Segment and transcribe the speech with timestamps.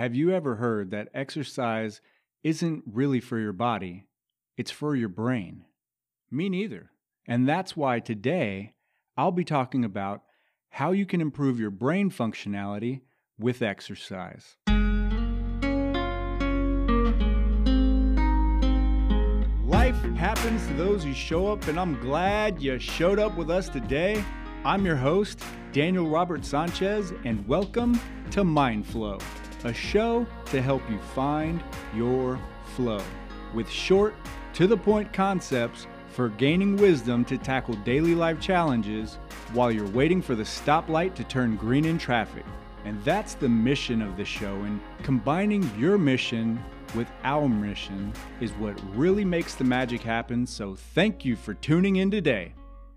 [0.00, 2.00] have you ever heard that exercise
[2.42, 4.06] isn't really for your body,
[4.56, 5.66] it's for your brain?
[6.30, 6.90] Me neither.
[7.28, 8.72] And that's why today
[9.18, 10.22] I'll be talking about
[10.70, 13.02] how you can improve your brain functionality
[13.38, 14.56] with exercise.
[19.66, 23.68] Life happens to those who show up, and I'm glad you showed up with us
[23.68, 24.24] today.
[24.64, 25.42] I'm your host,
[25.72, 29.18] Daniel Robert Sanchez, and welcome to Mind Flow,
[29.64, 31.62] a show to help you find
[31.94, 32.38] your
[32.74, 33.02] flow
[33.54, 34.14] with short,
[34.54, 39.16] to the point concepts for gaining wisdom to tackle daily life challenges
[39.52, 42.44] while you're waiting for the stoplight to turn green in traffic.
[42.84, 46.62] And that's the mission of the show, and combining your mission
[46.94, 50.46] with our mission is what really makes the magic happen.
[50.46, 52.54] So, thank you for tuning in today.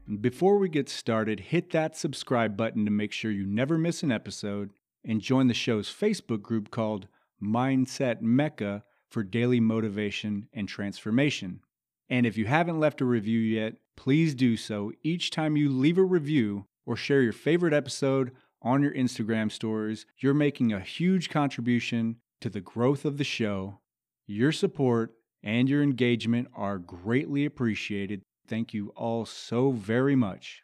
[0.07, 4.03] And before we get started, hit that subscribe button to make sure you never miss
[4.03, 4.71] an episode
[5.05, 7.07] and join the show's Facebook group called
[7.41, 11.61] Mindset Mecca for daily motivation and transformation.
[12.09, 15.97] And if you haven't left a review yet, please do so each time you leave
[15.97, 20.05] a review or share your favorite episode on your Instagram stories.
[20.17, 23.79] You're making a huge contribution to the growth of the show.
[24.25, 25.13] Your support
[25.43, 28.21] and your engagement are greatly appreciated.
[28.47, 30.63] Thank you all so very much.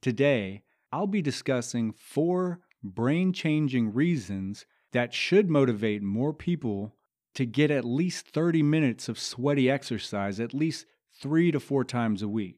[0.00, 6.94] Today, I'll be discussing four brain changing reasons that should motivate more people
[7.34, 12.22] to get at least 30 minutes of sweaty exercise at least three to four times
[12.22, 12.56] a week.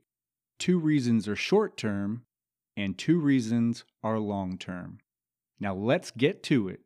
[0.58, 2.22] Two reasons are short term,
[2.76, 4.98] and two reasons are long term.
[5.60, 6.80] Now let's get to it.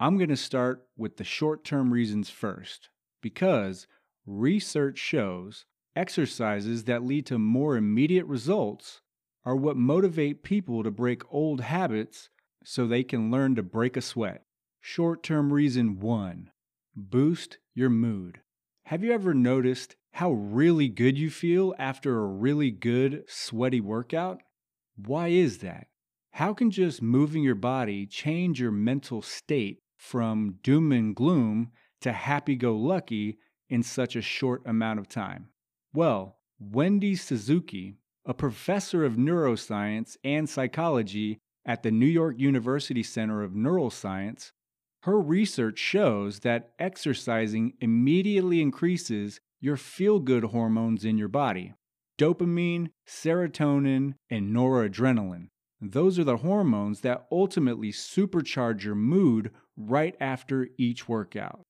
[0.00, 2.88] I'm going to start with the short term reasons first,
[3.20, 3.86] because
[4.26, 5.66] research shows
[5.96, 9.00] exercises that lead to more immediate results
[9.44, 12.30] are what motivate people to break old habits
[12.68, 14.42] so they can learn to break a sweat.
[14.78, 16.50] Short term reason one
[16.94, 18.42] boost your mood.
[18.84, 24.42] Have you ever noticed how really good you feel after a really good sweaty workout?
[24.96, 25.86] Why is that?
[26.32, 31.70] How can just moving your body change your mental state from doom and gloom
[32.02, 33.38] to happy go lucky
[33.70, 35.48] in such a short amount of time?
[35.94, 37.94] Well, Wendy Suzuki,
[38.26, 44.52] a professor of neuroscience and psychology at the New York University Center of Neuroscience,
[45.02, 51.74] her research shows that exercising immediately increases your feel good hormones in your body
[52.18, 55.46] dopamine, serotonin, and noradrenaline.
[55.80, 61.60] Those are the hormones that ultimately supercharge your mood right after each workout.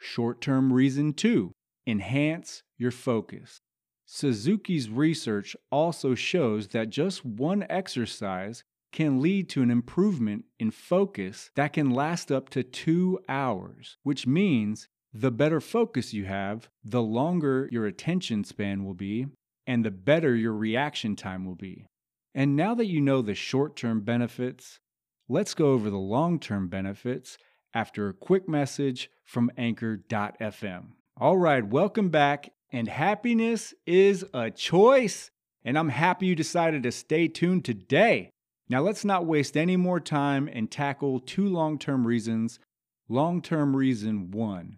[0.00, 1.52] Short term reason two
[1.86, 3.60] enhance your focus.
[4.06, 11.50] Suzuki's research also shows that just one exercise can lead to an improvement in focus
[11.56, 17.02] that can last up to two hours, which means the better focus you have, the
[17.02, 19.26] longer your attention span will be,
[19.66, 21.86] and the better your reaction time will be.
[22.34, 24.80] And now that you know the short term benefits,
[25.28, 27.36] let's go over the long term benefits
[27.74, 30.84] after a quick message from Anchor.fm.
[31.18, 32.50] All right, welcome back.
[32.70, 35.30] And happiness is a choice.
[35.64, 38.30] And I'm happy you decided to stay tuned today.
[38.72, 42.58] Now, let's not waste any more time and tackle two long term reasons.
[43.06, 44.76] Long term reason one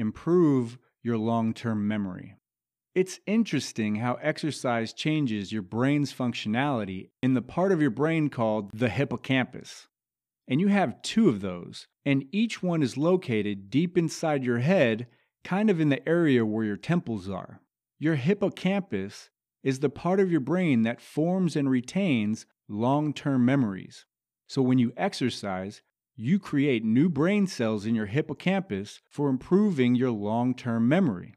[0.00, 2.34] improve your long term memory.
[2.96, 8.72] It's interesting how exercise changes your brain's functionality in the part of your brain called
[8.74, 9.86] the hippocampus.
[10.48, 15.06] And you have two of those, and each one is located deep inside your head,
[15.44, 17.60] kind of in the area where your temples are.
[18.00, 19.30] Your hippocampus
[19.62, 24.04] is the part of your brain that forms and retains long term memories.
[24.46, 25.82] So when you exercise,
[26.14, 31.34] you create new brain cells in your hippocampus for improving your long term memory.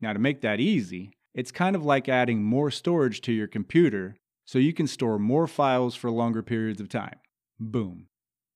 [0.00, 4.16] Now, to make that easy, it's kind of like adding more storage to your computer
[4.44, 7.18] so you can store more files for longer periods of time.
[7.58, 8.06] Boom.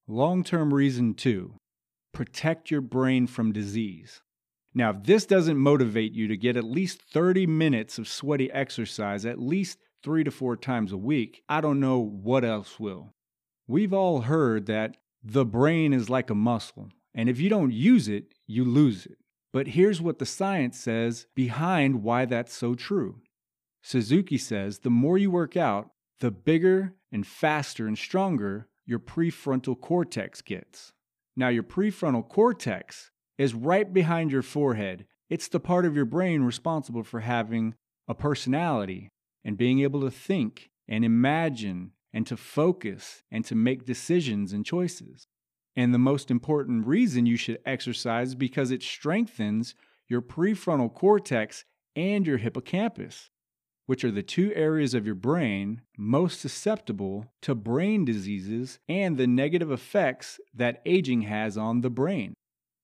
[0.06, 1.54] Long term reason two
[2.12, 4.20] protect your brain from disease.
[4.74, 9.24] Now, if this doesn't motivate you to get at least 30 minutes of sweaty exercise
[9.24, 13.14] at least three to four times a week, I don't know what else will.
[13.66, 18.06] We've all heard that the brain is like a muscle, and if you don't use
[18.06, 19.16] it, you lose it.
[19.50, 23.22] But here's what the science says behind why that's so true.
[23.82, 25.90] Suzuki says the more you work out,
[26.20, 30.92] the bigger and faster and stronger your prefrontal cortex gets.
[31.34, 35.06] Now, your prefrontal cortex is right behind your forehead.
[35.30, 37.74] It's the part of your brain responsible for having
[38.06, 39.10] a personality
[39.44, 44.64] and being able to think and imagine and to focus and to make decisions and
[44.64, 45.26] choices.
[45.76, 49.74] And the most important reason you should exercise is because it strengthens
[50.08, 51.64] your prefrontal cortex
[51.96, 53.30] and your hippocampus,
[53.86, 59.26] which are the two areas of your brain most susceptible to brain diseases and the
[59.26, 62.34] negative effects that aging has on the brain.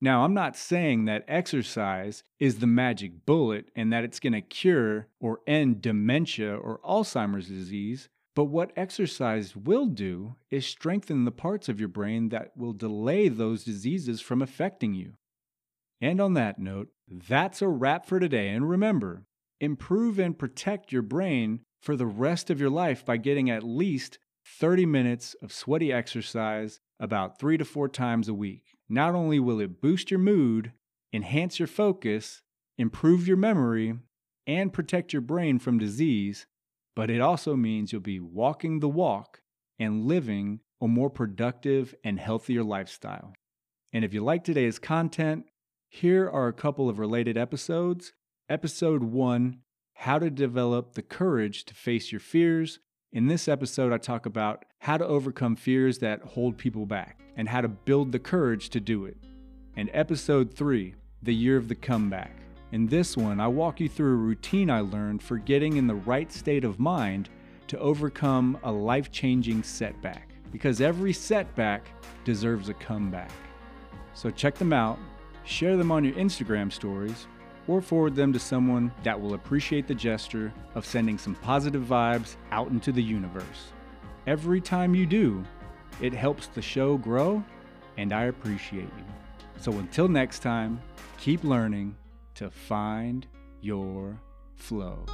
[0.03, 4.41] Now, I'm not saying that exercise is the magic bullet and that it's going to
[4.41, 11.31] cure or end dementia or Alzheimer's disease, but what exercise will do is strengthen the
[11.31, 15.15] parts of your brain that will delay those diseases from affecting you.
[16.01, 18.49] And on that note, that's a wrap for today.
[18.49, 19.27] And remember,
[19.61, 24.19] improve and protect your brain for the rest of your life by getting at least
[24.47, 28.79] 30 minutes of sweaty exercise about three to four times a week.
[28.93, 30.73] Not only will it boost your mood,
[31.13, 32.43] enhance your focus,
[32.77, 33.95] improve your memory,
[34.49, 36.47] and protect your brain from disease,
[36.97, 39.43] but it also means you'll be walking the walk
[39.79, 43.33] and living a more productive and healthier lifestyle.
[43.93, 45.47] And if you like today's content,
[45.89, 48.13] here are a couple of related episodes.
[48.49, 49.59] Episode 1
[49.95, 52.81] How to Develop the Courage to Face Your Fears.
[53.13, 57.49] In this episode, I talk about how to overcome fears that hold people back and
[57.49, 59.17] how to build the courage to do it.
[59.77, 62.37] And episode 3, The Year of the Comeback.
[62.71, 65.97] In this one, I walk you through a routine I learned for getting in the
[65.97, 67.31] right state of mind
[67.67, 70.31] to overcome a life changing setback.
[70.53, 71.89] Because every setback
[72.25, 73.33] deserves a comeback.
[74.15, 75.01] So check them out,
[75.43, 77.27] share them on your Instagram stories,
[77.67, 82.37] or forward them to someone that will appreciate the gesture of sending some positive vibes
[82.51, 83.73] out into the universe.
[84.27, 85.45] Every time you do,
[86.01, 87.45] it helps the show grow,
[87.97, 89.05] and I appreciate you.
[89.59, 90.81] So until next time,
[91.19, 91.97] keep learning
[92.37, 93.27] to find
[93.61, 94.19] your
[94.57, 95.05] flow.